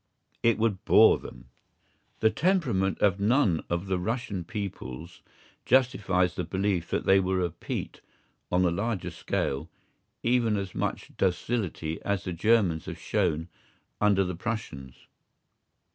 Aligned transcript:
It 0.41 0.57
would 0.57 0.83
bore 0.83 1.19
them. 1.19 1.45
The 2.21 2.31
temperament 2.31 2.97
of 3.01 3.19
none 3.19 3.63
of 3.69 3.85
the 3.85 3.99
Russian 3.99 4.43
peoples 4.43 5.21
justifies 5.63 6.33
the 6.33 6.43
belief 6.43 6.89
that 6.89 7.05
they 7.05 7.19
will 7.19 7.35
repeat 7.35 8.01
on 8.51 8.65
a 8.65 8.71
larger 8.71 9.11
scale 9.11 9.69
even 10.23 10.57
as 10.57 10.73
much 10.73 11.15
docility 11.17 12.01
as 12.01 12.23
the 12.23 12.33
Germans 12.33 12.85
have 12.85 12.97
shown 12.97 13.47
under 14.01 14.23
the 14.23 14.35
Prussians. 14.35 15.05